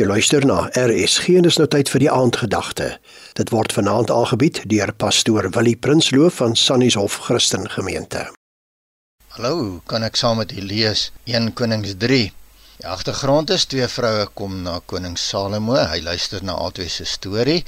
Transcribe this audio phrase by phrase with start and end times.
[0.00, 2.86] Jy luister na RSG en dis nou tyd vir die aandgedagte.
[3.36, 8.22] Dit word vanaand aangebied deur pastoor Willie Prinsloo van Sannieshof Christen Gemeente.
[9.34, 12.22] Hallo, kan ek saam met u lees 1 Konings 3?
[12.78, 15.76] Die agtergrond is twee vroue kom na koning Salomo.
[15.76, 17.60] Hy luister na albei se storie.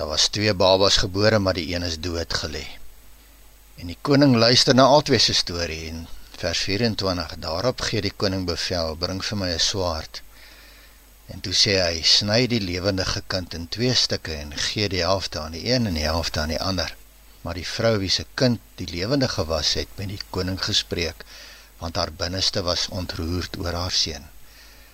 [0.00, 2.64] Daar was twee babas gebore, maar die een is dood gelê.
[3.76, 6.06] En die koning luister na albei se storie en
[6.40, 10.24] vers 24 daarop gee die koning bevel: "Bring vir my 'n swaard."
[11.32, 15.40] En toe sê hy: "Sny die lewendige kind in twee stukke en gee die helfte
[15.40, 16.94] aan die een en die helfte aan die ander."
[17.42, 21.24] Maar die vrou wie se kind die lewendige was, het met die koning gespreek,
[21.78, 24.28] want haar binneste was ontroerd oor haar seun.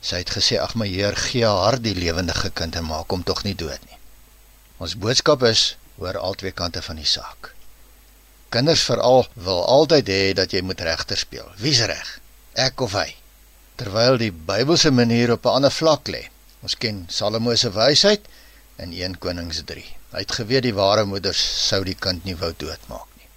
[0.00, 3.44] Sy het gesê: "Ag my heer, gee haar die lewendige kind en maak hom tog
[3.44, 3.98] nie dood nie."
[4.78, 7.52] Ons boodskap is: hoor albei kante van die saak.
[8.52, 11.48] Kinders veral wil altyd hê dat jy moet regter speel.
[11.56, 12.18] Wie's reg?
[12.52, 13.14] Ek of hy?
[13.80, 16.22] Terwyl die Bybelse manier op 'n ander vlak lê.
[16.62, 18.20] Ons ken Salomo se wysheid
[18.76, 19.84] in 1 Konings 3.
[20.12, 23.28] Hy het geweet die ware moeders sou die kind nie wou doodmaak nie.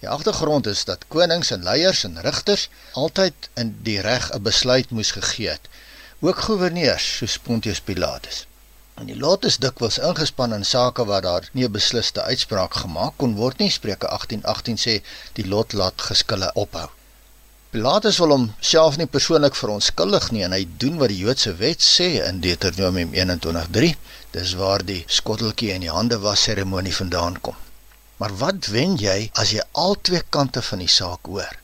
[0.00, 4.90] Die agtergrond is dat konings en leiers en rigters altyd in die reg 'n besluit
[4.90, 5.68] moes gegee het,
[6.20, 8.46] ook goewerneurs soos Pontius Pilatus.
[8.94, 13.12] En die lot is dikwels ingespan in sake waar daar nie 'n besliste uitspraak gemaak
[13.16, 13.70] kon word nie.
[13.70, 14.94] Spreuke 18:18 18 sê
[15.32, 16.88] die lot laat geskille ophou.
[17.68, 22.06] Pilatus wil homself nie persoonlik verontskuldig nie en hy doen wat die Joodse wet sê
[22.24, 23.90] in Deuteronomium 21:3.
[24.32, 27.58] Dis waar die skotteltjie en die hande was seremonie vandaan kom.
[28.16, 31.60] Maar wat wen jy as jy al twee kante van die saak hoor?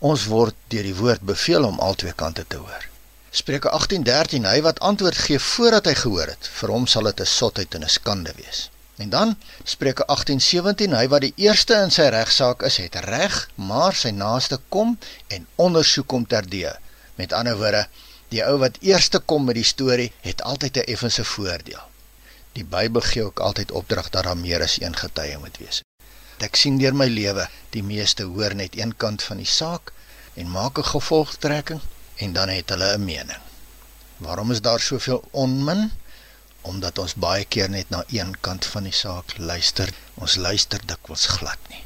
[0.00, 2.88] Ons word deur die woord beveel om al twee kante te hoor.
[3.30, 7.34] Spreuke 18:13 Hy wat antwoord gee voordat hy gehoor het, vir hom sal dit 'n
[7.38, 8.70] sotheid en 'n skande wees.
[8.96, 13.94] En dan Spreuke 18:17 hy wat die eerste in sy regsaak is, het reg, maar
[13.94, 14.98] sy naaste kom
[15.28, 16.72] en ondersoek hom terdee.
[17.14, 17.86] Met ander woorde,
[18.28, 21.84] die ou wat eerste kom met die storie, het altyd 'n effense voordeel.
[22.52, 25.82] Die Bybel gee ook altyd opdrag dat daar meer as een getuie moet wees.
[26.38, 29.92] Ek sien deur my lewe, die meeste hoor net een kant van die saak
[30.34, 31.80] en maak 'n gevolgtrekking
[32.16, 33.42] en dan het hulle 'n mening.
[34.16, 35.90] Waarom is daar soveel onmin?
[36.70, 39.90] Omdat ons baie keer net na een kant van die saak luister.
[40.14, 41.82] Ons luister dikwels glad nie.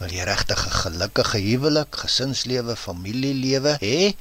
[0.00, 4.14] Wil jy regtig 'n gelukkige huwelik, gesinslewe, familielewe hê?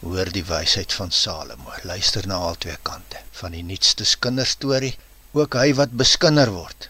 [0.00, 1.72] Hoor die wysheid van Salomo.
[1.82, 3.18] Luister na al twee kante.
[3.40, 4.96] Van die nuutste kinderstorie,
[5.32, 6.88] ook hy wat beskinder word.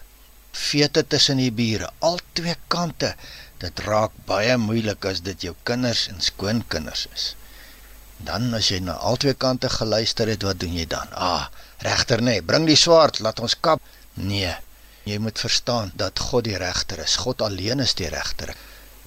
[0.51, 3.15] Fete tussen die bure, al twee kante.
[3.57, 7.35] Dit raak baie moeilik as dit jou kinders en skoonkinders is.
[8.25, 11.09] Dan as jy na al twee kante geluister het, wat doen jy dan?
[11.13, 11.47] Ah,
[11.85, 13.81] regter nê, nee, bring die swaard, laat ons kap.
[14.13, 14.53] Nee.
[15.03, 17.15] Jy moet verstaan dat God die regter is.
[17.23, 18.53] God alleen is die regter.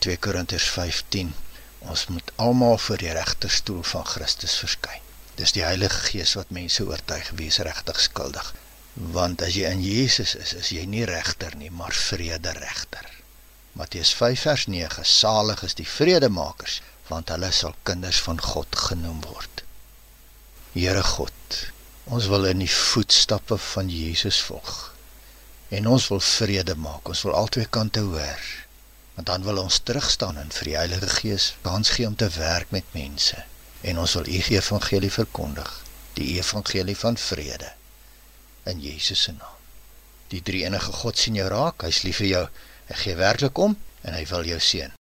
[0.03, 1.31] 2 Korintiërs 5:10.
[1.79, 5.03] Ons moet almal voor die regterstoel van Christus verskyn.
[5.35, 8.55] Dis die Heilige Gees wat mense oortuig wie is regtig skuldig.
[8.95, 13.07] Want as jy in Jesus is, is jy nie regter nie, maar vrederegter.
[13.73, 15.05] Matteus 5 vers 9.
[15.05, 19.65] Salig is die vredemakers, want hulle sal kinders van God genoem word.
[20.75, 21.71] Here God,
[22.05, 24.73] Ons wil in die voetstappe van Jesus volg.
[25.73, 27.09] En ons wil vrede maak.
[27.09, 28.43] Ons wil albei kante hoor.
[29.15, 32.29] Want dan wil ons terug staan en vir die Heilige Gees kans gee om te
[32.37, 33.41] werk met mense.
[33.81, 35.71] En ons wil U evangelie verkondig,
[36.19, 37.73] die evangelie van vrede
[38.65, 39.61] in Jesus se naam.
[40.33, 41.85] Die drie enige God sien jou raak.
[41.85, 42.45] Hy's lief vir jou.
[42.89, 44.93] Hy gee werklik om en hy wil jou seën.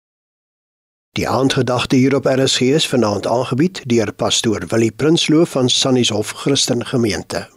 [1.13, 6.87] Die aandgedagte hier op RSG is vanaand aangebied deur pastoor Willie Prinsloo van Sannieshof Christen
[6.87, 7.49] Gemeente.